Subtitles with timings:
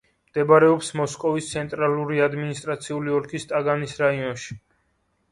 [0.29, 4.57] მდებარეობს მოსკოვის ცენტრალური ადმინისტრაციული ოლქის ტაგანის რაიონში.